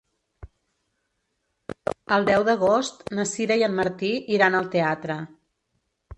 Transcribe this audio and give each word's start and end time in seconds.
El 2.15 2.25
deu 2.31 2.45
d'agost 2.47 3.05
na 3.19 3.27
Sira 3.33 3.59
i 3.61 3.67
en 3.69 3.77
Martí 3.83 4.11
iran 4.39 4.61
al 4.63 4.73
teatre. 4.79 5.21